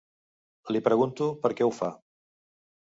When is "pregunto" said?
0.89-1.29